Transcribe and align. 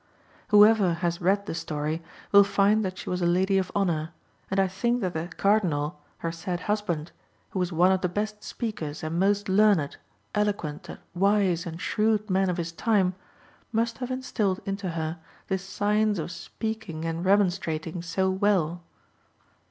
Whoever 0.47 0.95
has 1.05 1.21
read 1.21 1.45
the 1.45 1.53
story 1.53 2.01
will 2.31 2.43
find 2.43 2.83
that 2.83 2.97
she 2.97 3.07
was 3.07 3.21
a 3.21 3.27
lady 3.27 3.59
of 3.59 3.71
honour, 3.75 4.13
and 4.49 4.59
I 4.59 4.67
think 4.67 4.99
that 5.01 5.13
the 5.13 5.27
Cardinal, 5.37 6.01
her 6.25 6.31
said 6.31 6.61
husband, 6.61 7.11
who 7.51 7.59
was 7.59 7.71
one 7.71 7.91
of 7.91 8.01
the 8.01 8.09
best 8.09 8.43
speakers 8.43 9.03
and 9.03 9.19
most 9.19 9.47
learned, 9.47 9.97
eloquent, 10.33 10.89
wise, 11.13 11.67
and 11.67 11.79
shrewd 11.79 12.31
men 12.31 12.49
of 12.49 12.57
his 12.57 12.71
time, 12.71 13.13
must 13.71 13.99
have 13.99 14.09
instilled 14.09 14.59
into 14.65 14.89
her 14.89 15.19
this 15.49 15.63
science 15.63 16.17
of 16.17 16.31
speaking 16.31 17.05
and 17.05 17.23
remonstrating 17.23 18.01
so 18.01 18.27
well." 18.31 18.81